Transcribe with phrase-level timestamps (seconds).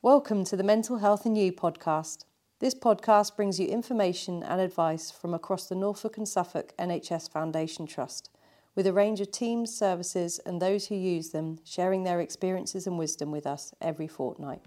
[0.00, 2.18] Welcome to the Mental Health and You podcast.
[2.60, 7.84] This podcast brings you information and advice from across the Norfolk and Suffolk NHS Foundation
[7.84, 8.30] Trust,
[8.76, 12.96] with a range of teams, services, and those who use them sharing their experiences and
[12.96, 14.62] wisdom with us every fortnight.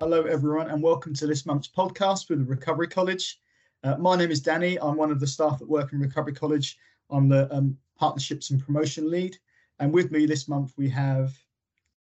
[0.00, 3.38] Hello, everyone, and welcome to this month's podcast with the Recovery College.
[3.84, 4.78] Uh, my name is Danny.
[4.80, 6.78] I'm one of the staff that work in Recovery College.
[7.10, 9.36] I'm the um, Partnerships and Promotion Lead.
[9.80, 11.32] And with me this month, we have.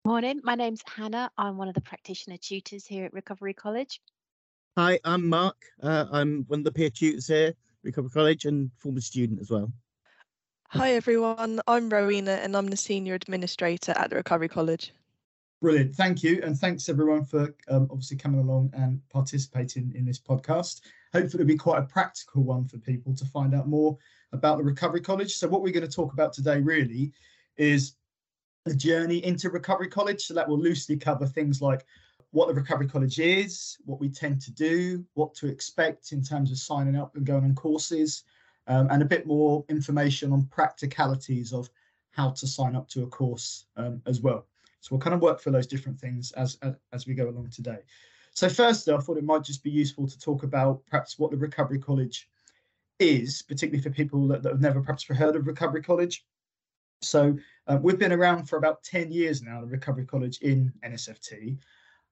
[0.05, 1.29] Morning, my name's Hannah.
[1.37, 3.99] I'm one of the practitioner tutors here at Recovery College.
[4.77, 5.57] Hi, I'm Mark.
[5.83, 7.53] Uh, I'm one of the peer tutors here,
[7.83, 9.69] Recovery College, and former student as well.
[10.69, 14.93] Hi everyone, I'm Rowena and I'm the Senior Administrator at the Recovery College.
[15.61, 20.19] Brilliant, thank you, and thanks everyone for um, obviously coming along and participating in this
[20.19, 20.81] podcast.
[21.13, 23.97] Hopefully, it'll be quite a practical one for people to find out more
[24.31, 25.35] about the Recovery College.
[25.35, 27.11] So, what we're going to talk about today really
[27.57, 27.95] is
[28.65, 30.25] the journey into Recovery College.
[30.25, 31.85] So that will loosely cover things like
[32.31, 36.51] what the Recovery College is, what we tend to do, what to expect in terms
[36.51, 38.23] of signing up and going on courses,
[38.67, 41.69] um, and a bit more information on practicalities of
[42.11, 44.45] how to sign up to a course um, as well.
[44.81, 46.57] So we'll kind of work for those different things as,
[46.91, 47.79] as, we go along today.
[48.31, 51.37] So firstly, I thought it might just be useful to talk about perhaps what the
[51.37, 52.29] Recovery College
[52.99, 56.25] is, particularly for people that, that have never perhaps heard of Recovery College.
[57.01, 61.57] So uh, we've been around for about 10 years now, the Recovery College in NSFT.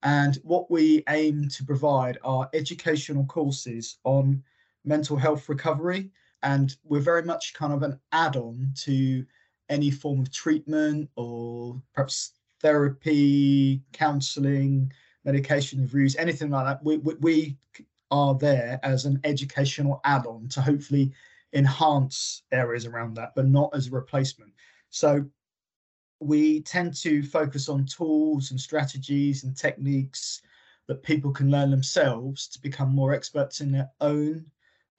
[0.03, 4.43] And what we aim to provide are educational courses on
[4.83, 6.11] mental health recovery.
[6.43, 9.25] And we're very much kind of an add on to
[9.69, 14.91] any form of treatment or perhaps therapy, counseling,
[15.23, 16.83] medication reviews, anything like that.
[16.83, 17.57] We, we, we
[18.11, 21.11] are there as an educational add on to hopefully
[21.53, 24.51] enhance areas around that, but not as a replacement.
[24.95, 25.25] So
[26.21, 30.41] we tend to focus on tools and strategies and techniques
[30.87, 34.45] that people can learn themselves to become more experts in their own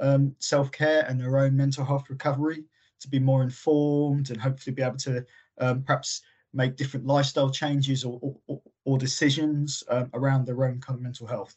[0.01, 2.65] um, self care and their own mental health recovery,
[3.01, 5.25] to be more informed and hopefully be able to
[5.63, 6.21] um, perhaps
[6.53, 11.27] make different lifestyle changes or, or, or decisions um, around their own kind of mental
[11.27, 11.57] health.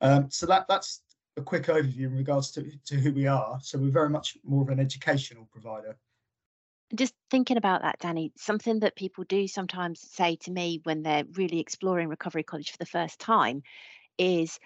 [0.00, 1.02] Um, so that that's
[1.36, 3.58] a quick overview in regards to, to who we are.
[3.62, 5.96] So we're very much more of an educational provider
[6.94, 11.24] just thinking about that, Danny, something that people do sometimes say to me when they're
[11.34, 13.62] really exploring Recovery College for the first time
[14.18, 14.58] is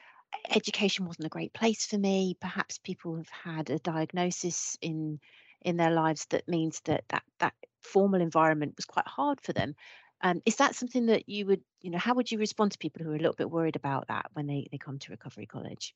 [0.51, 2.37] education wasn't a great place for me.
[2.41, 5.21] Perhaps people have had a diagnosis in
[5.62, 9.75] in their lives that means that that, that formal environment was quite hard for them.
[10.21, 13.03] Um, is that something that you would, you know, how would you respond to people
[13.03, 15.95] who are a little bit worried about that when they, they come to Recovery College?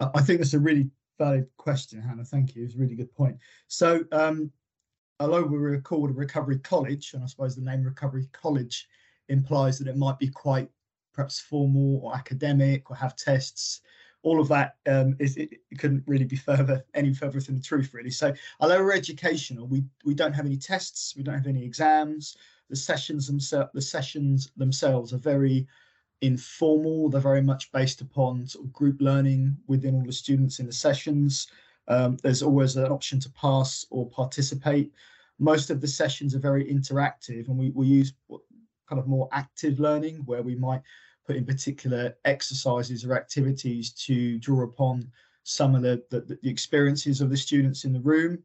[0.00, 0.88] I think that's a really
[1.18, 2.24] valid question, Hannah.
[2.24, 2.64] Thank you.
[2.64, 3.38] It's a really good point.
[3.66, 4.52] So, um,
[5.20, 8.88] although we were called a recovery college, and I suppose the name recovery college
[9.28, 10.70] implies that it might be quite
[11.12, 13.80] perhaps formal or academic or have tests.
[14.22, 17.62] All of that um, is it, it, couldn't really be further any further from the
[17.62, 18.10] truth, really.
[18.10, 22.36] So, although we're educational, we we don't have any tests, we don't have any exams.
[22.70, 25.66] The sessions themselves, the sessions themselves are very
[26.20, 27.08] informal.
[27.08, 30.72] They're very much based upon sort of group learning within all the students in the
[30.72, 31.48] sessions.
[31.88, 34.92] Um, there's always an option to pass or participate.
[35.38, 38.12] Most of the sessions are very interactive, and we, we use
[38.88, 40.82] kind of more active learning where we might
[41.26, 45.10] put in particular exercises or activities to draw upon
[45.44, 48.38] some of the, the, the experiences of the students in the room.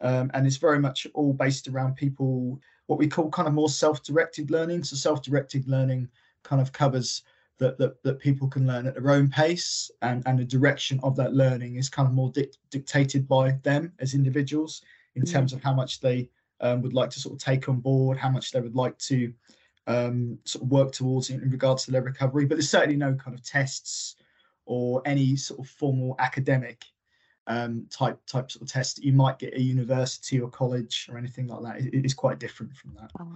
[0.00, 3.68] Um, and it's very much all based around people, what we call kind of more
[3.68, 4.84] self directed learning.
[4.84, 6.08] So, self directed learning
[6.42, 7.22] kind of covers
[7.62, 11.14] that, that, that people can learn at their own pace and, and the direction of
[11.14, 14.82] that learning is kind of more dic- dictated by them as individuals
[15.14, 15.32] in mm.
[15.32, 16.28] terms of how much they
[16.60, 19.32] um, would like to sort of take on board, how much they would like to
[19.86, 22.46] um, sort of work towards in, in regards to their recovery.
[22.46, 24.16] But there's certainly no kind of tests
[24.66, 26.84] or any sort of formal academic
[27.46, 31.08] um, type type sort of test that you might get at a university or college
[31.10, 31.86] or anything like that.
[31.86, 33.10] it, it is quite different from that.
[33.20, 33.34] Oh.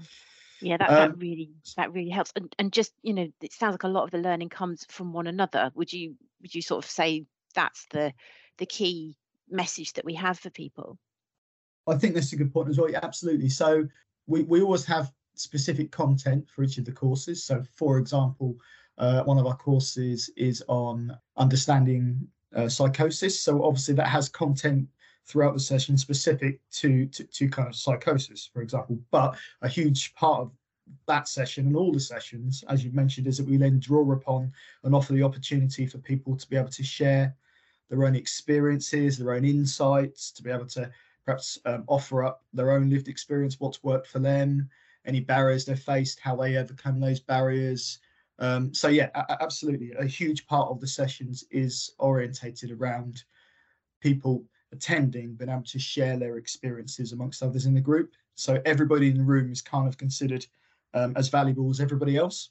[0.60, 2.32] Yeah, that, that um, really that really helps.
[2.34, 5.12] And, and just you know, it sounds like a lot of the learning comes from
[5.12, 5.70] one another.
[5.74, 8.12] Would you would you sort of say that's the
[8.58, 9.16] the key
[9.50, 10.98] message that we have for people?
[11.86, 12.90] I think that's a good point as well.
[12.90, 13.48] Yeah, absolutely.
[13.48, 13.86] So
[14.26, 17.44] we, we always have specific content for each of the courses.
[17.44, 18.56] So, for example,
[18.98, 23.40] uh, one of our courses is on understanding uh, psychosis.
[23.40, 24.88] So, obviously, that has content
[25.26, 28.98] throughout the session specific to, to, to kind of psychosis, for example.
[29.10, 30.52] But a huge part of
[31.06, 34.52] that session and all the sessions, as you mentioned, is that we then draw upon
[34.84, 37.34] and offer the opportunity for people to be able to share
[37.90, 40.90] their own experiences, their own insights, to be able to
[41.24, 44.68] perhaps um, offer up their own lived experience, what's worked for them,
[45.06, 47.98] any barriers they faced, how they overcome those barriers.
[48.38, 49.92] Um, so yeah, a- absolutely.
[49.92, 53.24] A huge part of the sessions is orientated around
[54.00, 58.12] people attending been able to share their experiences amongst others in the group.
[58.34, 60.46] So everybody in the room is kind of considered
[60.94, 62.50] um, as valuable as everybody else.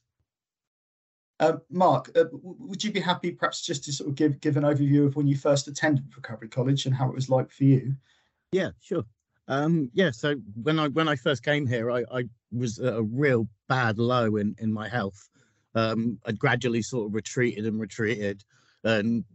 [1.39, 4.63] Uh, Mark, uh, would you be happy perhaps just to sort of give give an
[4.63, 7.93] overview of when you first attended Recovery College and how it was like for you?
[8.51, 9.03] Yeah, sure.
[9.47, 13.03] Um, yeah, so when I when I first came here, I, I was at a
[13.03, 15.29] real bad low in in my health.
[15.75, 18.43] Um, I gradually sort of retreated and retreated,
[18.85, 19.25] and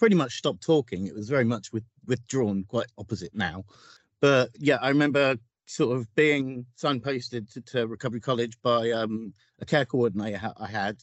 [0.00, 1.06] pretty much stopped talking.
[1.06, 3.64] It was very much with, withdrawn, quite opposite now.
[4.20, 5.36] But yeah, I remember
[5.66, 11.02] sort of being signposted to, to Recovery College by um, a care coordinator I had.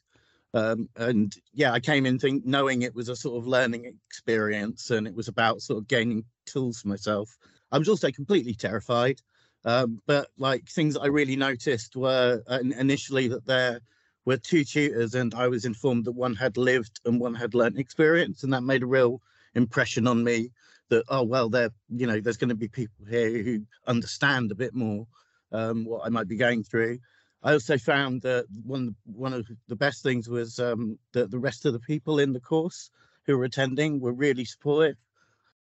[0.53, 4.91] Um, and yeah, I came in think, knowing it was a sort of learning experience
[4.91, 7.37] and it was about sort of gaining tools for myself.
[7.71, 9.21] I was also completely terrified.
[9.63, 13.79] Um, but like things I really noticed were uh, initially that there
[14.25, 17.77] were two tutors, and I was informed that one had lived and one had learnt
[17.77, 19.21] experience, and that made a real
[19.55, 20.51] impression on me.
[20.89, 24.55] That oh well, there you know there's going to be people here who understand a
[24.55, 25.07] bit more
[25.51, 26.99] um, what I might be going through.
[27.43, 31.65] I also found that one one of the best things was um, that the rest
[31.65, 32.89] of the people in the course
[33.25, 34.97] who were attending were really supportive.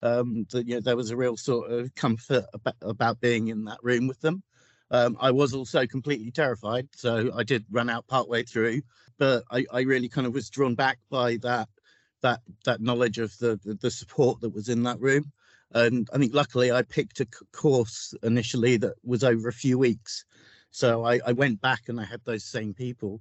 [0.02, 3.64] Um, that you know, there was a real sort of comfort about, about being in
[3.64, 4.42] that room with them.
[4.90, 8.80] Um, I was also completely terrified, so I did run out partway through,
[9.18, 11.68] but I, I really kind of was drawn back by that
[12.22, 15.32] that that knowledge of the, the, the support that was in that room.
[15.72, 20.24] And I think luckily I picked a course initially that was over a few weeks,
[20.70, 23.20] so I, I went back and I had those same people.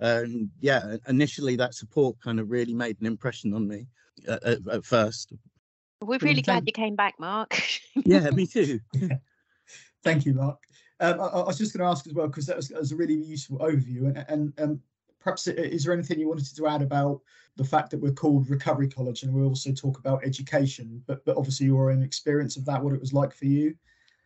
[0.00, 3.88] And yeah, initially that support kind of really made an impression on me
[4.28, 5.32] at, at, at first.
[6.00, 7.60] We're really glad you came back, Mark.
[8.04, 8.78] yeah, me too.
[10.04, 10.58] Thank you, Mark.
[11.00, 12.96] Um, I, I, was just going to ask as well because that, that was, a
[12.96, 14.80] really useful overview, and, and um,
[15.28, 17.20] perhaps is there anything you wanted to add about
[17.56, 21.36] the fact that we're called Recovery College, and we also talk about education, but but
[21.36, 23.74] obviously your own experience of that, what it was like for you.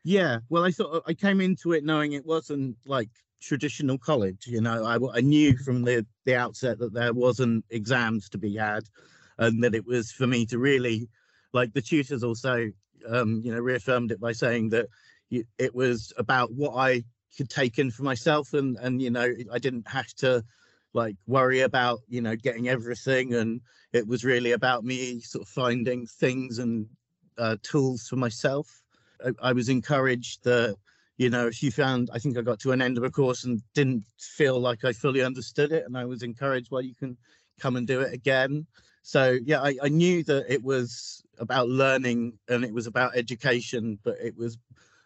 [0.04, 3.08] Yeah, well, I thought I came into it knowing it wasn't like
[3.40, 4.46] traditional college.
[4.46, 8.56] You know, I, I knew from the the outset that there wasn't exams to be
[8.56, 8.84] had,
[9.38, 11.08] and that it was for me to really,
[11.52, 12.70] like the tutors also,
[13.08, 14.86] um, you know, reaffirmed it by saying that
[15.58, 17.02] it was about what I
[17.36, 20.44] could take in for myself, and and you know I didn't have to
[20.94, 23.60] like worry about you know getting everything, and
[23.92, 26.86] it was really about me sort of finding things and
[27.38, 28.82] uh, tools for myself.
[29.24, 30.76] I, I was encouraged that
[31.16, 33.44] you know if you found I think I got to an end of a course
[33.44, 37.16] and didn't feel like I fully understood it, and I was encouraged well you can
[37.60, 38.66] come and do it again.
[39.02, 43.98] So yeah, I, I knew that it was about learning and it was about education,
[44.04, 44.58] but it was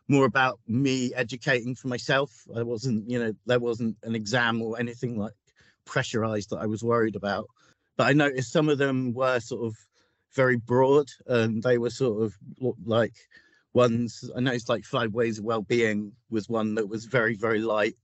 [0.08, 2.46] more about me educating for myself.
[2.54, 5.32] I wasn't, you know, there wasn't an exam or anything like
[5.86, 7.48] pressurized that I was worried about.
[7.96, 9.76] But I noticed some of them were sort of
[10.34, 12.34] very broad and they were sort of
[12.84, 13.14] like
[13.72, 17.94] ones I noticed like five ways of well-being was one that was very, very light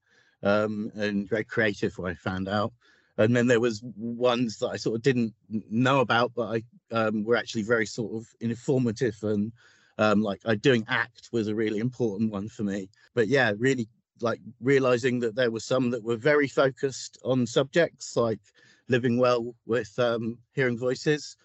[0.43, 2.73] um, and very creative I found out.
[3.19, 5.35] And then there was ones that I sort of didn't
[5.71, 6.63] know about, but I
[6.97, 9.53] um, were actually very sort of informative and
[9.99, 13.89] um, like uh, doing ACT was a really important one for me but yeah really
[14.23, 18.41] like realizing that there were some that were very focused on subjects like
[18.89, 21.37] living well with um, hearing voices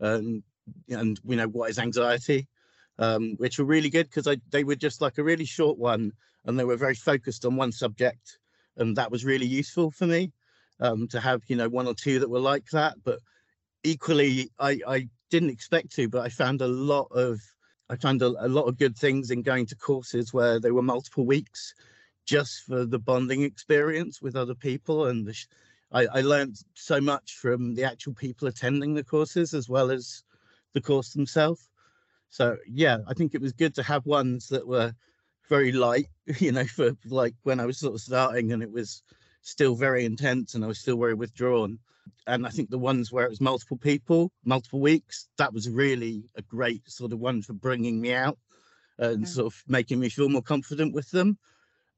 [0.00, 0.42] and
[0.88, 2.46] and you know what is anxiety
[2.98, 6.12] um, which were really good because they were just like a really short one
[6.44, 8.38] and they were very focused on one subject
[8.76, 10.32] and that was really useful for me
[10.80, 13.20] um, to have you know one or two that were like that but
[13.84, 17.40] equally I, I didn't expect to but i found a lot of
[17.88, 20.82] I found a, a, lot of good things in going to courses where they were
[20.82, 21.74] multiple weeks
[22.26, 25.06] just for the bonding experience with other people.
[25.06, 25.36] And the,
[25.92, 30.22] I, I learned so much from the actual people attending the courses as well as
[30.74, 31.68] the course themselves.
[32.28, 34.92] So, yeah, I think it was good to have ones that were
[35.48, 39.02] very light, you know, for like when I was sort of starting and it was
[39.42, 41.78] still very intense and I was still very withdrawn
[42.26, 46.24] and I think the ones where it was multiple people, multiple weeks, that was really
[46.34, 48.38] a great sort of one for bringing me out
[48.98, 49.28] and mm.
[49.28, 51.38] sort of making me feel more confident with them.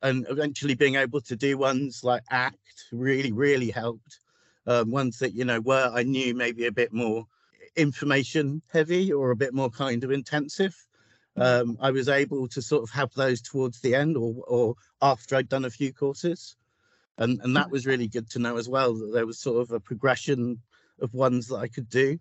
[0.03, 2.59] And eventually being able to do ones like ACT
[2.93, 4.21] really, really helped.
[4.67, 7.27] Um, ones that, you know, were I knew maybe a bit more
[7.75, 10.77] information heavy or a bit more kind of intensive.
[11.37, 15.37] Um, I was able to sort of have those towards the end or, or after
[15.37, 16.57] I'd done a few courses
[17.19, 19.73] and and that was really good to know as well that there was sort of
[19.73, 20.61] a progression
[21.01, 22.19] of ones that I could do.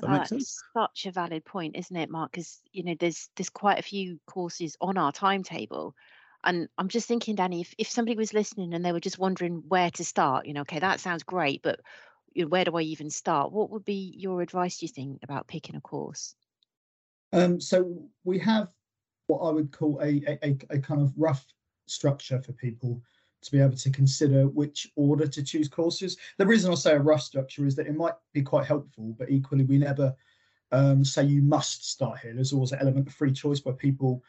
[0.00, 2.30] That That's such a valid point, isn't it, Mark?
[2.30, 5.94] Because you know, there's there's quite a few courses on our timetable,
[6.44, 9.62] and I'm just thinking, Danny, if if somebody was listening and they were just wondering
[9.68, 11.80] where to start, you know, okay, that sounds great, but
[12.32, 13.52] you know, where do I even start?
[13.52, 16.34] What would be your advice, do you think, about picking a course?
[17.32, 18.72] Um, so we have
[19.26, 21.46] what I would call a, a, a, kind of rough
[21.86, 23.00] structure for people
[23.42, 26.16] to be able to consider which order to choose courses.
[26.38, 29.30] The reason I say a rough structure is that it might be quite helpful, but
[29.30, 30.14] equally we never
[30.70, 32.34] um, say you must start here.
[32.34, 34.22] There's always an element of free choice where people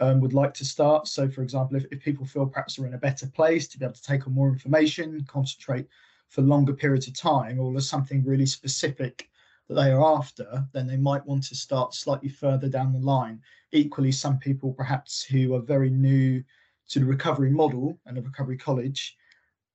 [0.00, 1.08] um, would like to start.
[1.08, 3.84] So, for example, if, if people feel perhaps they're in a better place to be
[3.84, 5.86] able to take on more information, concentrate
[6.28, 9.28] for longer periods of time, or there's something really specific
[9.68, 13.40] that they are after, then they might want to start slightly further down the line.
[13.72, 16.42] Equally, some people perhaps who are very new
[16.88, 19.16] to the recovery model and the recovery college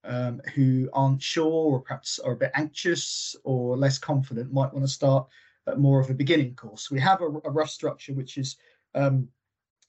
[0.04, 4.86] um, who aren't sure or perhaps are a bit anxious or less confident might want
[4.86, 5.28] to start
[5.68, 6.92] at more of a beginning course.
[6.92, 8.58] We have a, a rough structure which is
[8.96, 9.28] um,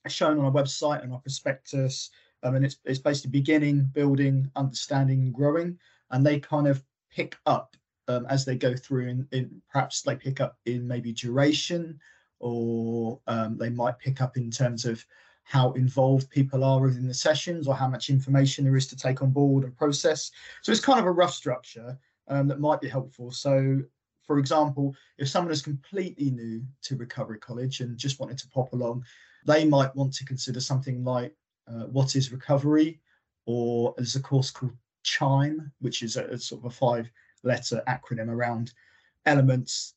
[0.09, 2.09] shown on our website and our prospectus,
[2.43, 5.77] um, and it's, it's basically beginning, building, understanding, and growing,
[6.09, 7.75] and they kind of pick up
[8.07, 9.07] um, as they go through.
[9.07, 11.99] In, in perhaps they pick up in maybe duration,
[12.39, 15.05] or um, they might pick up in terms of
[15.43, 19.21] how involved people are within the sessions or how much information there is to take
[19.21, 20.31] on board and process.
[20.61, 23.31] So it's kind of a rough structure um, that might be helpful.
[23.31, 23.81] So,
[24.25, 28.73] for example, if someone is completely new to Recovery College and just wanted to pop
[28.73, 29.03] along,
[29.45, 31.33] they might want to consider something like
[31.67, 32.99] uh, what is recovery,
[33.45, 34.73] or there's a course called
[35.03, 38.73] CHIME, which is a, a sort of a five-letter acronym around
[39.25, 39.95] elements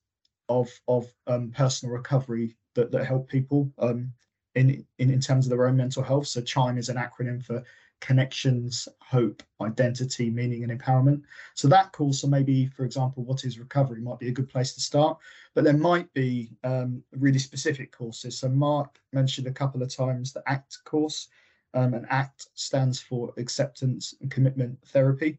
[0.48, 3.72] of of um, personal recovery that, that help people.
[3.78, 4.12] Um,
[4.54, 6.28] in, in, in terms of their own mental health.
[6.28, 7.64] So CHIME is an acronym for
[8.04, 11.22] connections, hope, identity, meaning, and empowerment.
[11.54, 14.74] So that course, or maybe, for example, what is recovery might be a good place
[14.74, 15.16] to start.
[15.54, 18.38] But there might be um, really specific courses.
[18.38, 21.28] So Mark mentioned a couple of times the ACT course,
[21.72, 25.38] um, and ACT stands for Acceptance and Commitment Therapy.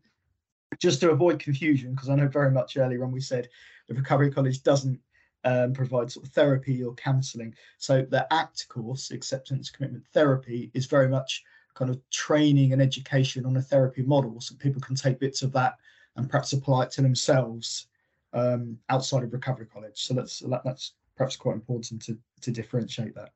[0.79, 3.47] Just to avoid confusion, because I know very much earlier when we said
[3.87, 4.99] the Recovery College doesn't
[5.43, 7.53] um, provide sort of therapy or counselling.
[7.77, 11.43] So the ACT course, Acceptance Commitment Therapy, is very much
[11.75, 15.51] kind of training and education on a therapy model, so people can take bits of
[15.51, 15.75] that
[16.15, 17.87] and perhaps apply it to themselves
[18.33, 19.97] um, outside of Recovery College.
[19.97, 23.31] So that's that's perhaps quite important to to differentiate that.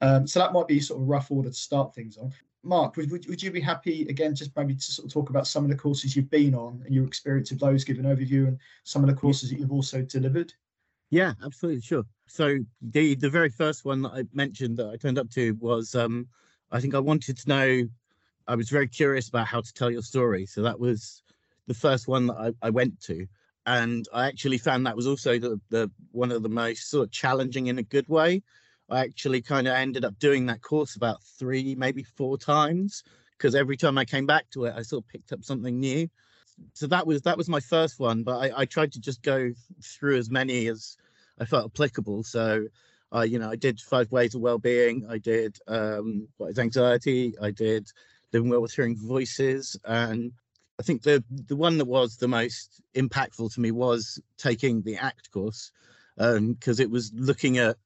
[0.00, 2.32] Um, so that might be sort of rough order to start things on.
[2.62, 5.46] Mark, would, would, would you be happy again, just maybe to sort of talk about
[5.46, 8.48] some of the courses you've been on and your experience of those, give an overview,
[8.48, 10.52] and some of the courses that you've also delivered?
[11.10, 12.04] Yeah, absolutely, sure.
[12.26, 15.94] So the the very first one that I mentioned that I turned up to was
[15.94, 16.26] um
[16.70, 17.88] I think I wanted to know
[18.48, 20.46] I was very curious about how to tell your story.
[20.46, 21.22] So that was
[21.66, 23.26] the first one that I, I went to.
[23.66, 27.12] And I actually found that was also the, the one of the most sort of
[27.12, 28.42] challenging in a good way.
[28.88, 33.56] I actually kind of ended up doing that course about three, maybe four times, because
[33.56, 36.08] every time I came back to it, I sort of picked up something new
[36.72, 39.52] so that was that was my first one but I, I tried to just go
[39.82, 40.96] through as many as
[41.38, 42.66] i felt applicable so
[43.16, 45.06] uh, you know i did five ways of well-being.
[45.08, 47.34] I did um what is anxiety.
[47.40, 47.88] I did
[48.32, 49.76] living well with hearing voices.
[49.84, 50.32] And
[50.78, 54.96] i think the the one that was the most impactful to me was taking the
[54.96, 55.72] ACT course
[56.16, 57.76] because um, it was looking at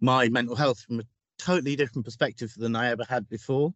[0.00, 1.04] my mental health from a
[1.38, 3.74] totally different perspective than i ever had before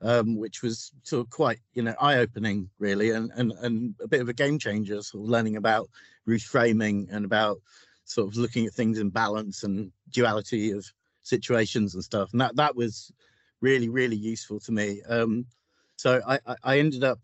[0.00, 4.20] um, which was sort of quite you know eye-opening really and, and and a bit
[4.20, 5.88] of a game changer sort of learning about
[6.28, 7.60] reframing and about
[8.08, 10.84] sort of looking at things in balance and duality of
[11.22, 13.12] situations and stuff and that that was
[13.60, 15.02] really really useful to me.
[15.08, 15.46] Um,
[15.96, 17.18] so I, I ended up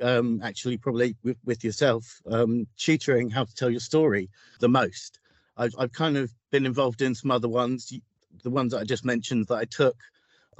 [0.00, 4.30] um, actually probably with, with yourself um, tutoring how to tell your story
[4.60, 5.18] the most.
[5.56, 7.92] I've, I've kind of been involved in some other ones.
[8.42, 9.96] The ones that I just mentioned that I took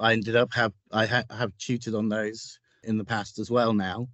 [0.01, 3.73] I ended up have I ha- have tutored on those in the past as well
[3.73, 4.09] now.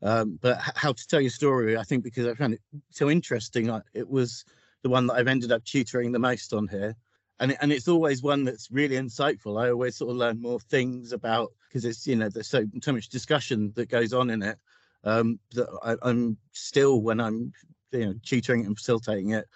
[0.00, 2.60] Um, but how to tell your story, I think, because I found it
[2.90, 4.44] so interesting, I, it was
[4.82, 6.96] the one that I've ended up tutoring the most on here,
[7.40, 9.62] and and it's always one that's really insightful.
[9.62, 12.92] I always sort of learn more things about because it's you know there's so so
[12.92, 14.58] much discussion that goes on in it
[15.04, 17.52] um, that I, am still when I'm
[17.92, 19.46] you know tutoring and facilitating it,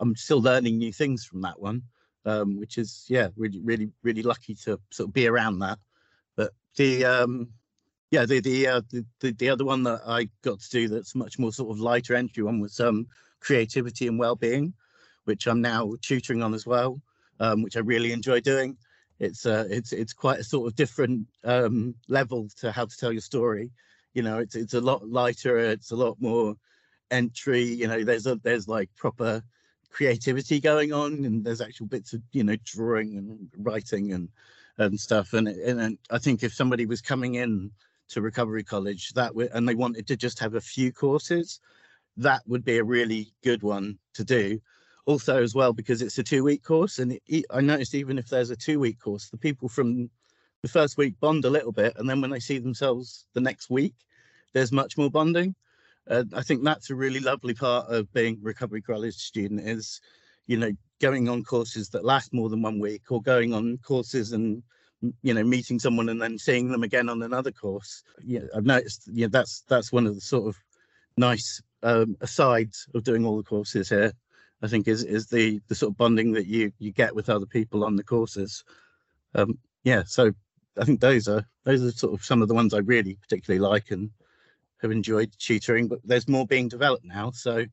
[0.00, 1.82] I'm still learning new things from that one
[2.26, 5.78] um, which is yeah, really, really, really lucky to sort of be around that.
[6.34, 7.48] But the um,
[8.10, 11.14] yeah, the the, uh, the the the other one that I got to do that's
[11.14, 13.06] much more sort of lighter entry one was um,
[13.46, 14.74] creativity and well-being,
[15.24, 17.00] which I'm now tutoring on as well,
[17.38, 18.76] um, which I really enjoy doing.
[19.20, 23.12] It's uh, it's it's quite a sort of different um, level to how to tell
[23.12, 23.70] your story.
[24.14, 25.56] You know, it's it's a lot lighter.
[25.58, 26.56] It's a lot more
[27.10, 27.62] entry.
[27.62, 29.42] You know, there's a there's like proper
[29.90, 34.28] creativity going on and there's actual bits of you know drawing and writing and
[34.76, 37.70] and stuff and and, i think if somebody was coming in
[38.06, 41.60] to recovery college that and they wanted to just have a few courses
[42.16, 44.60] that would be a really good one to do.
[45.06, 48.28] Also as well because it's a two week course and it, i noticed even if
[48.28, 50.10] there's a two week course the people from
[50.62, 53.70] the first week bond a little bit and then when they see themselves the next
[53.70, 53.94] week
[54.52, 55.54] there's much more bonding.
[56.10, 60.00] Uh, i think that's a really lovely part of being recovery college student is
[60.48, 64.32] you know going on courses that last more than one week or going on courses
[64.32, 64.60] and
[65.22, 68.02] you know meeting someone and then seeing them again on another course.
[68.24, 70.56] Yeah i've noticed yeah that's that's one of the sort of
[71.16, 74.12] nice um, of doing all the courses here
[74.62, 77.46] i think is is the the sort of bonding that you you get with other
[77.46, 78.64] people on the courses
[79.36, 80.32] um yeah so
[80.80, 83.60] i think those are those are sort of some of the ones i really particularly
[83.60, 84.10] like and
[84.82, 87.64] have enjoyed tutoring but there's more being developed now so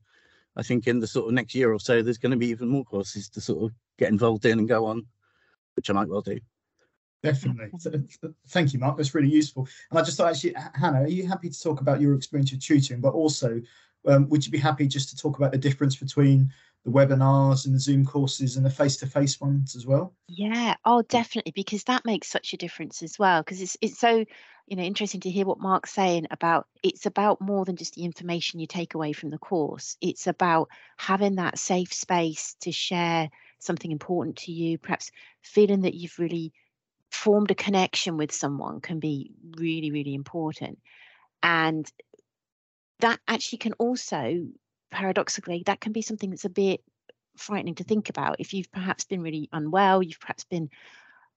[0.56, 2.68] i think in the sort of next year or so there's going to be even
[2.68, 5.04] more courses to sort of get involved in and go on
[5.74, 6.38] which i might well do
[7.24, 7.70] Definitely.
[8.48, 8.98] Thank you, Mark.
[8.98, 9.66] That's really useful.
[9.90, 12.60] And I just thought, actually, Hannah, are you happy to talk about your experience of
[12.60, 13.62] tutoring, but also
[14.06, 16.52] um, would you be happy just to talk about the difference between
[16.84, 20.14] the webinars and the Zoom courses and the face-to-face ones as well?
[20.28, 23.42] Yeah, oh, definitely, because that makes such a difference as well.
[23.42, 24.24] Because it's it's so
[24.66, 28.04] you know interesting to hear what Mark's saying about it's about more than just the
[28.04, 29.96] information you take away from the course.
[30.00, 35.10] It's about having that safe space to share something important to you, perhaps
[35.42, 36.52] feeling that you've really
[37.10, 40.78] formed a connection with someone can be really, really important.
[41.42, 41.90] And
[43.00, 44.46] that actually can also,
[44.90, 46.80] paradoxically, that can be something that's a bit
[47.36, 48.36] frightening to think about.
[48.38, 50.70] If you've perhaps been really unwell, you've perhaps been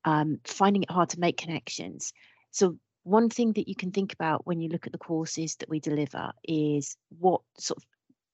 [0.05, 2.13] um, finding it hard to make connections.
[2.51, 5.69] So, one thing that you can think about when you look at the courses that
[5.69, 7.85] we deliver is what sort of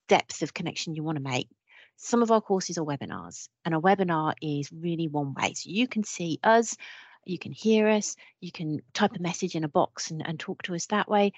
[0.07, 1.47] depth of connection you want to make.
[1.95, 5.53] Some of our courses are webinars, and a webinar is really one way.
[5.53, 6.75] So, you can see us
[7.25, 10.61] you can hear us, you can type a message in a box and, and talk
[10.63, 11.31] to us that way.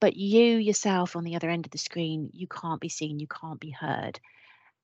[0.00, 3.26] But you yourself on the other end of the screen, you can't be seen, you
[3.26, 4.18] can't be heard.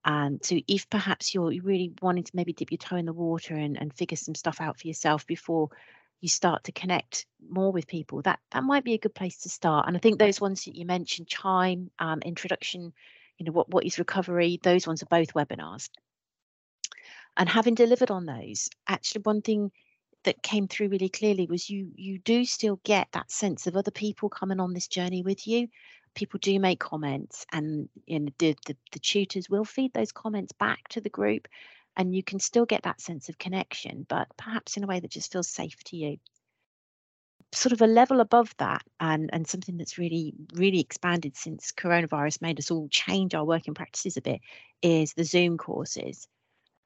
[0.04, 3.54] And so if perhaps you're really wanting to maybe dip your toe in the water
[3.54, 5.70] and, and figure some stuff out for yourself before
[6.20, 9.48] you start to connect more with people, that that might be a good place to
[9.48, 9.86] start.
[9.86, 12.92] And I think those ones that you mentioned, Chime, um, introduction,
[13.38, 15.88] you know, what what is recovery, those ones are both webinars.
[17.36, 19.70] And having delivered on those, actually one thing
[20.24, 23.90] that came through really clearly was you you do still get that sense of other
[23.90, 25.68] people coming on this journey with you.
[26.14, 30.52] People do make comments and you know, the, the, the tutors will feed those comments
[30.52, 31.48] back to the group
[31.96, 35.10] and you can still get that sense of connection but perhaps in a way that
[35.10, 36.16] just feels safe to you.
[37.52, 42.42] Sort of a level above that and and something that's really really expanded since coronavirus
[42.42, 44.40] made us all change our working practices a bit
[44.82, 46.28] is the zoom courses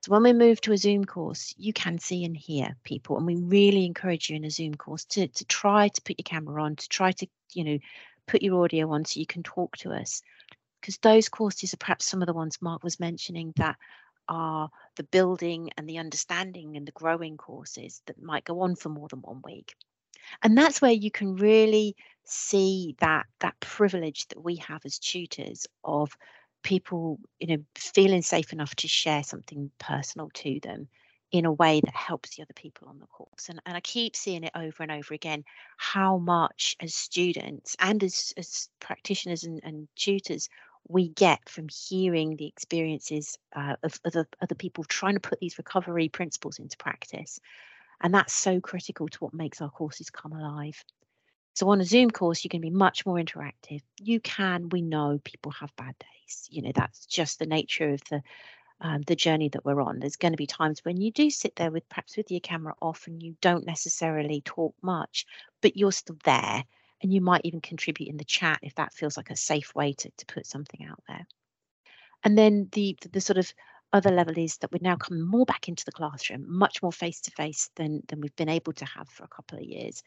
[0.04, 3.24] so when we move to a Zoom course, you can see and hear people, and
[3.24, 6.62] we really encourage you in a Zoom course to to try to put your camera
[6.62, 7.78] on, to try to you know
[8.26, 10.20] put your audio on so you can talk to us,
[10.78, 13.76] because those courses are perhaps some of the ones Mark was mentioning that
[14.28, 18.90] are the building and the understanding and the growing courses that might go on for
[18.90, 19.74] more than one week.
[20.42, 25.66] And that's where you can really see that that privilege that we have as tutors
[25.82, 26.14] of
[26.64, 30.88] people you know feeling safe enough to share something personal to them
[31.30, 33.48] in a way that helps the other people on the course.
[33.48, 35.44] And, and i keep seeing it over and over again
[35.76, 40.48] how much as students and as, as practitioners and, and tutors
[40.88, 45.58] we get from hearing the experiences uh, of other, other people trying to put these
[45.58, 47.40] recovery principles into practice.
[48.02, 50.84] And that's so critical to what makes our courses come alive
[51.54, 53.80] so on a Zoom course, you can be much more interactive.
[54.00, 56.48] You can, we know people have bad days.
[56.50, 58.22] You know, that's just the nature of the
[58.80, 60.00] um, the journey that we're on.
[60.00, 62.74] There's going to be times when you do sit there with perhaps with your camera
[62.82, 65.26] off and you don't necessarily talk much,
[65.62, 66.64] but you're still there
[67.00, 69.92] and you might even contribute in the chat if that feels like a safe way
[69.92, 71.24] to, to put something out there.
[72.24, 73.52] And then the, the, the sort of
[73.92, 77.20] other level is that we're now coming more back into the classroom, much more face
[77.22, 80.02] to face than than we've been able to have for a couple of years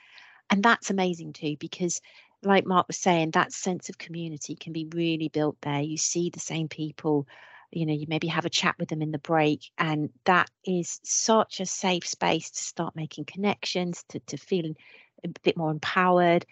[0.49, 2.01] and that's amazing too because
[2.43, 5.81] like mark was saying that sense of community can be really built there.
[5.81, 7.27] You see the same people
[7.71, 11.01] you know you maybe have a chat with them in the break and that is
[11.03, 14.75] such a safe space to start making connections to, to feeling
[15.25, 16.45] a bit more empowered.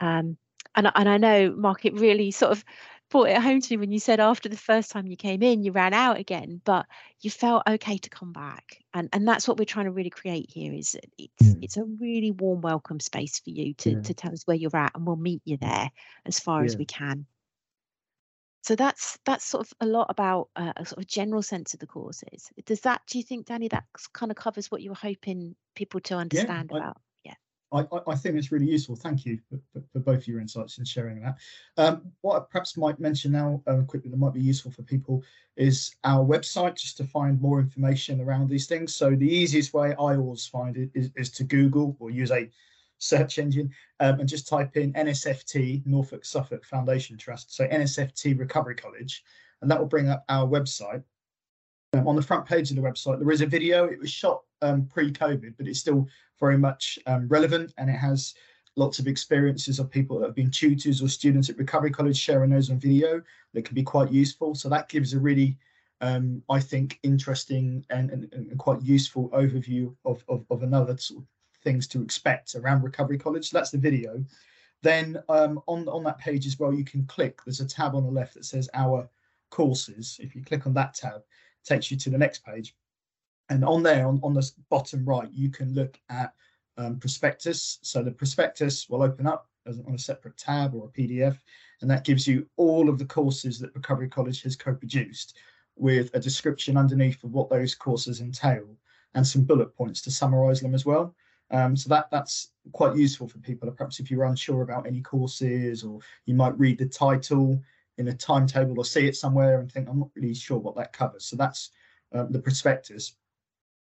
[0.00, 0.36] Um,
[0.74, 2.64] and, and i know mark it really sort of
[3.10, 5.62] brought it home to me when you said after the first time you came in
[5.62, 6.86] you ran out again but
[7.20, 10.50] you felt okay to come back and and that's what we're trying to really create
[10.50, 11.54] here is it's yeah.
[11.62, 14.00] it's a really warm welcome space for you to yeah.
[14.00, 15.90] to tell us where you're at and we'll meet you there
[16.24, 16.66] as far yeah.
[16.66, 17.26] as we can
[18.66, 21.78] so that's that's sort of a lot about uh, a sort of general sense of
[21.78, 22.50] the courses.
[22.64, 26.00] Does that, do you think, Danny, that kind of covers what you were hoping people
[26.00, 26.96] to understand I- about?
[27.76, 28.96] I, I- think it's really useful.
[28.96, 31.36] Thank you for, for, both your insights and sharing that.
[31.76, 35.22] Um, what I perhaps might mention now um, quickly that might be useful for people
[35.56, 38.94] is our website just to find more information around these things.
[38.94, 42.50] So the easiest way I always find it is, is to Google or use a
[42.98, 47.54] search engine um, and just type in NSFT Norfolk Suffolk Foundation Trust.
[47.54, 49.24] So NSFT Recovery College,
[49.62, 51.02] and that will bring up our website.
[51.94, 53.86] On the front page of the website, there is a video.
[53.86, 56.06] It was shot um, pre-COVID, but it's still
[56.38, 58.34] very much um, relevant, and it has
[58.76, 62.50] lots of experiences of people that have been tutors or students at Recovery College sharing
[62.50, 63.22] those on video
[63.54, 64.54] that can be quite useful.
[64.54, 65.56] So that gives a really,
[66.02, 71.22] um, I think, interesting and, and, and quite useful overview of, of, of another sort
[71.22, 71.26] of
[71.62, 73.48] things to expect around Recovery College.
[73.48, 74.22] So that's the video.
[74.82, 78.04] Then um, on, on that page as well, you can click, there's a tab on
[78.04, 79.08] the left that says our
[79.50, 80.20] courses.
[80.20, 81.22] If you click on that tab,
[81.66, 82.74] takes you to the next page.
[83.48, 86.32] And on there, on, on the bottom right, you can look at
[86.78, 87.78] um, prospectus.
[87.82, 91.38] So the prospectus will open up as on a separate tab or a PDF,
[91.80, 95.36] and that gives you all of the courses that Recovery College has co-produced
[95.76, 98.64] with a description underneath of what those courses entail
[99.14, 101.14] and some bullet points to summarize them as well.
[101.50, 103.70] Um, so that that's quite useful for people.
[103.70, 107.60] Perhaps if you're unsure about any courses or you might read the title
[107.98, 110.92] in a timetable or see it somewhere and think, I'm not really sure what that
[110.92, 111.24] covers.
[111.24, 111.70] So that's
[112.12, 113.16] um, the prospectus.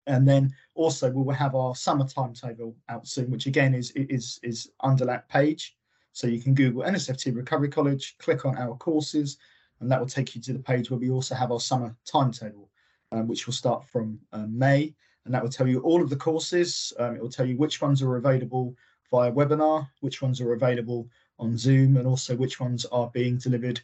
[0.07, 4.41] And then also we will have our summer timetable out soon, which again is is
[4.43, 5.77] is under that page.
[6.13, 9.37] So you can Google NSFT Recovery College, click on our courses,
[9.81, 12.71] and that will take you to the page where we also have our summer timetable,
[13.13, 14.95] um, which will start from uh, May,
[15.27, 16.93] and that will tell you all of the courses.
[16.99, 18.75] Um, it will tell you which ones are available
[19.11, 21.09] via webinar, which ones are available
[21.39, 23.81] on Zoom, and also which ones are being delivered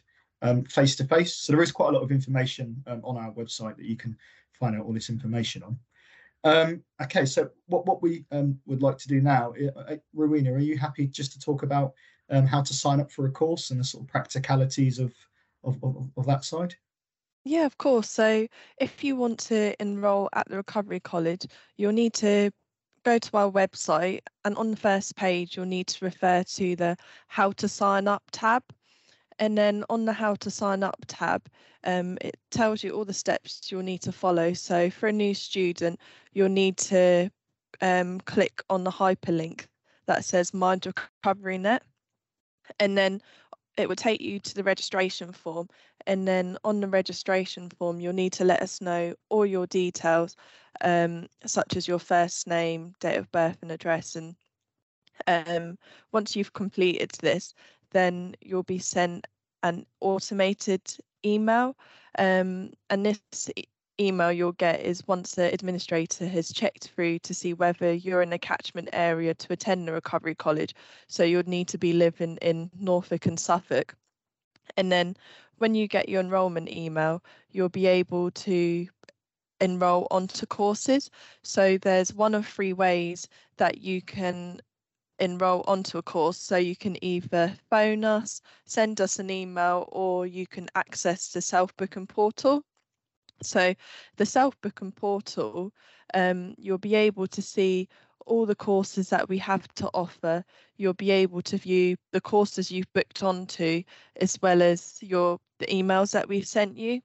[0.69, 1.35] face to face.
[1.35, 4.15] So there is quite a lot of information um, on our website that you can
[4.59, 5.79] find out all this information on.
[6.43, 10.59] Um, okay, so what, what we um, would like to do now, uh, Rowena, are
[10.59, 11.93] you happy just to talk about
[12.29, 15.11] um, how to sign up for a course and the sort of practicalities of,
[15.63, 16.75] of, of, of that side?
[17.45, 18.09] Yeah, of course.
[18.09, 22.51] So if you want to enroll at the Recovery College, you'll need to
[23.05, 26.97] go to our website and on the first page, you'll need to refer to the
[27.27, 28.63] How to Sign Up tab.
[29.37, 31.47] And then on the How to Sign Up tab,
[31.83, 34.53] um, it tells you all the steps you'll need to follow.
[34.53, 35.99] So for a new student,
[36.33, 37.29] you'll need to
[37.81, 39.67] um, click on the hyperlink
[40.07, 41.83] that says Mind Recovery Net.
[42.79, 43.21] And then
[43.77, 45.67] it will take you to the registration form.
[46.07, 50.35] And then on the registration form, you'll need to let us know all your details,
[50.81, 54.15] um, such as your first name, date of birth, and address.
[54.15, 54.35] And
[55.27, 55.77] um,
[56.11, 57.53] once you've completed this,
[57.91, 59.27] then you'll be sent
[59.63, 60.81] an automated
[61.25, 61.75] email.
[62.17, 63.49] Um, and this
[63.99, 68.33] email you'll get is once the administrator has checked through to see whether you're in
[68.33, 70.75] a catchment area to attend the recovery college.
[71.07, 73.95] So you'd need to be living in Norfolk and Suffolk.
[74.77, 75.15] And then
[75.57, 78.87] when you get your enrolment email, you'll be able to
[79.61, 81.09] enroll onto courses.
[81.43, 83.27] So there's one of three ways
[83.57, 84.59] that you can
[85.19, 86.37] enroll onto a course.
[86.37, 91.41] So you can either phone us, send us an email, or you can access the
[91.41, 92.65] self booking portal.
[93.41, 93.73] So
[94.17, 95.73] the self booking portal,
[96.13, 97.89] um, you'll be able to see
[98.25, 100.43] all the courses that we have to offer.
[100.77, 103.83] You'll be able to view the courses you've booked onto,
[104.17, 107.01] as well as your the emails that we've sent you.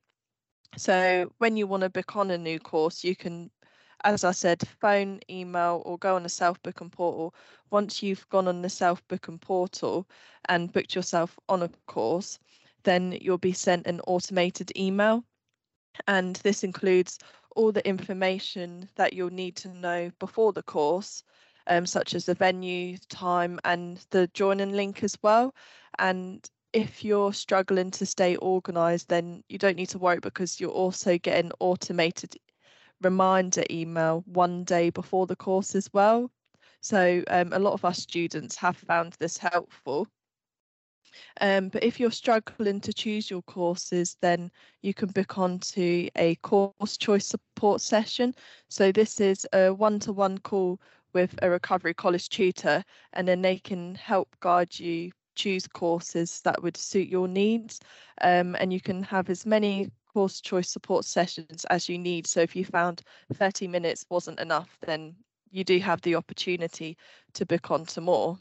[0.76, 3.50] So when you want to book on a new course, you can
[4.04, 7.34] as I said, phone, email, or go on the self booking portal.
[7.70, 10.08] Once you've gone on the self booking portal
[10.48, 12.38] and booked yourself on a course,
[12.84, 15.24] then you'll be sent an automated email.
[16.06, 17.18] And this includes
[17.56, 21.22] all the information that you'll need to know before the course,
[21.66, 25.54] um, such as the venue, time, and the joining link as well.
[25.98, 30.70] And if you're struggling to stay organized, then you don't need to worry because you're
[30.70, 32.36] also getting automated
[33.02, 36.30] reminder email one day before the course as well.
[36.80, 40.06] So um, a lot of our students have found this helpful.
[41.40, 44.50] Um, but if you're struggling to choose your courses, then
[44.82, 48.34] you can book onto a course choice support session.
[48.68, 50.80] So this is a one-to-one -one call
[51.12, 56.62] with a recovery college tutor, and then they can help guide you choose courses that
[56.62, 57.80] would suit your needs.
[58.20, 62.26] Um, and you can have as many course choice support sessions as you need.
[62.26, 63.02] So if you found
[63.34, 65.14] 30 minutes wasn't enough, then
[65.50, 66.96] you do have the opportunity
[67.34, 68.38] to book on to more.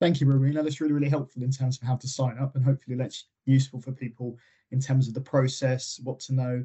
[0.00, 0.62] Thank you, Rowena.
[0.62, 3.80] That's really, really helpful in terms of how to sign up and hopefully that's useful
[3.80, 4.36] for people
[4.70, 6.64] in terms of the process, what to know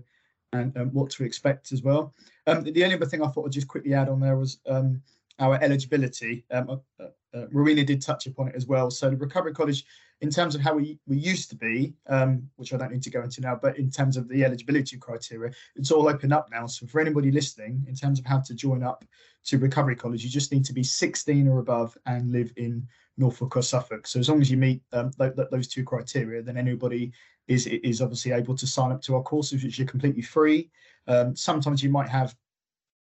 [0.53, 2.13] and um, what to expect as well.
[2.47, 5.01] Um, the only other thing I thought I'd just quickly add on there was um,
[5.39, 6.45] our eligibility.
[6.51, 8.91] Um, uh, uh, Rowena did touch upon it as well.
[8.91, 9.85] So the Recovery College,
[10.21, 13.09] in terms of how we, we used to be, um, which I don't need to
[13.09, 16.67] go into now, but in terms of the eligibility criteria, it's all open up now.
[16.67, 19.03] So for anybody listening, in terms of how to join up
[19.45, 23.55] to Recovery College, you just need to be 16 or above and live in Norfolk
[23.55, 24.07] or Suffolk.
[24.07, 27.11] So as long as you meet um, th- th- those two criteria, then anybody
[27.47, 30.69] is is obviously able to sign up to our courses, which are completely free.
[31.07, 32.35] Um, sometimes you might have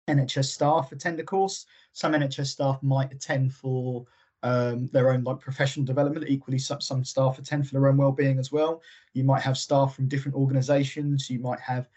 [0.09, 1.67] NHS staff attend the course.
[1.93, 4.07] Some NHS staff might attend for
[4.43, 6.29] um, their own like professional development.
[6.29, 8.83] Equally, some, some staff attend for their own well-being as well.
[9.13, 11.31] You might have staff from different organisations.
[11.31, 11.89] You might have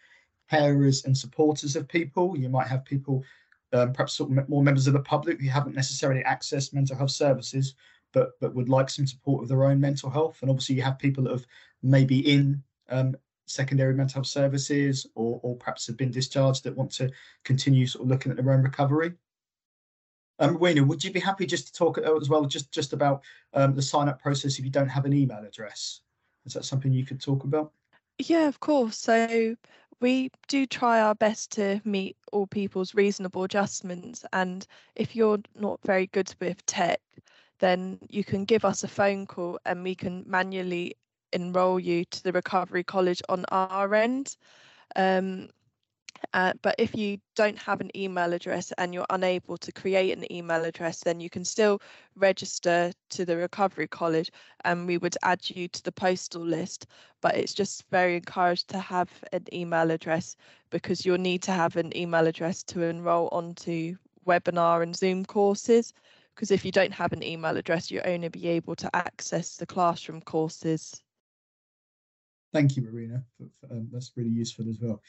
[0.51, 2.37] carers and supporters of people.
[2.37, 3.23] You might have people,
[3.73, 7.11] um, perhaps sort of more members of the public who haven't necessarily accessed mental health
[7.11, 7.75] services,
[8.13, 10.37] but but would like some support of their own mental health.
[10.41, 11.45] And obviously, you have people that have
[11.81, 16.91] maybe in um, secondary mental health services or, or perhaps have been discharged that want
[16.91, 17.11] to
[17.43, 19.13] continue sort of looking at their own recovery.
[20.39, 23.23] Um, Rowena, would you be happy just to talk uh, as well just, just about
[23.53, 26.01] um, the sign up process if you don't have an email address?
[26.45, 27.71] Is that something you could talk about?
[28.19, 28.97] Yeah, of course.
[28.97, 29.55] So
[30.01, 34.25] we do try our best to meet all people's reasonable adjustments.
[34.33, 36.99] And if you're not very good with tech,
[37.59, 40.95] then you can give us a phone call and we can manually
[41.35, 44.35] enroll you to the recovery college on our end.
[44.95, 45.49] Um,
[46.33, 50.31] uh, but if you don't have an email address and you're unable to create an
[50.31, 51.81] email address, then you can still
[52.15, 54.31] register to the recovery college
[54.63, 56.87] and we would add you to the postal list.
[57.21, 60.35] But it's just very encouraged to have an email address
[60.69, 63.95] because you'll need to have an email address to enroll onto
[64.25, 65.93] webinar and Zoom courses.
[66.33, 69.65] Because if you don't have an email address, you'll only be able to access the
[69.65, 71.01] classroom courses
[72.55, 73.21] Thank you, Rowena.
[73.37, 75.01] For, for, um, that's really useful as well.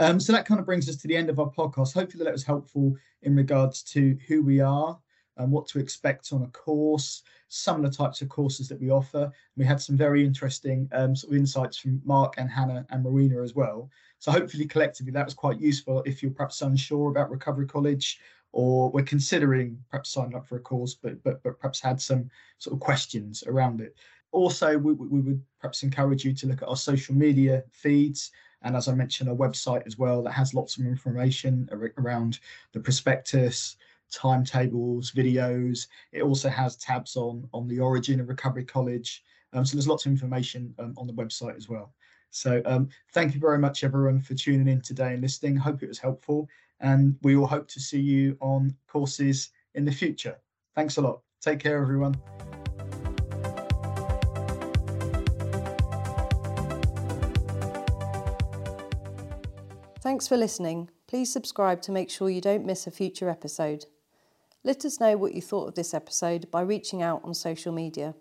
[0.00, 1.94] Um, so that kind of brings us to the end of our podcast.
[1.94, 4.98] Hopefully that was helpful in regards to who we are
[5.36, 8.90] and what to expect on a course, some of the types of courses that we
[8.90, 9.30] offer.
[9.56, 13.42] We had some very interesting um, sort of insights from Mark and Hannah and Rowena
[13.42, 13.88] as well.
[14.18, 18.18] So hopefully collectively that was quite useful if you're perhaps unsure about Recovery College
[18.50, 22.30] or we're considering perhaps signing up for a course, but but but perhaps had some
[22.58, 23.94] sort of questions around it.
[24.32, 28.30] Also, we, we would perhaps encourage you to look at our social media feeds.
[28.62, 32.40] And as I mentioned, our website as well that has lots of information around
[32.72, 33.76] the prospectus,
[34.10, 35.86] timetables, videos.
[36.12, 39.24] It also has tabs on on the origin of Recovery College.
[39.52, 41.94] Um, so there's lots of information um, on the website as well.
[42.30, 45.56] So um, thank you very much, everyone, for tuning in today and listening.
[45.56, 46.48] Hope it was helpful.
[46.80, 50.38] And we all hope to see you on courses in the future.
[50.74, 51.22] Thanks a lot.
[51.40, 52.14] Take care, everyone.
[60.18, 60.90] Thanks for listening.
[61.06, 63.84] Please subscribe to make sure you don't miss a future episode.
[64.64, 68.16] Let us know what you thought of this episode by reaching out on social media.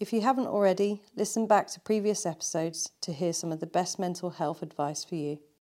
[0.00, 4.00] If you haven't already, listen back to previous episodes to hear some of the best
[4.00, 5.38] mental health advice for you.